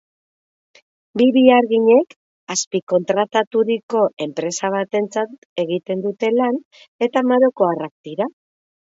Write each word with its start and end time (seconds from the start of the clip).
Bi 1.19 1.25
beharginek 1.33 2.15
azpikontrataturiko 2.53 4.01
enpresa 4.25 4.71
batentzat 4.75 5.35
egiten 5.65 6.01
dute 6.07 6.31
lan 6.39 6.57
eta 7.09 7.23
marokoarrak 7.33 7.93
dira. 8.09 8.29